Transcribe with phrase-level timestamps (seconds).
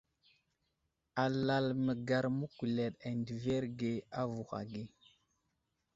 [1.23, 4.83] Alal məgar məkuleɗ adəverge avuhw age.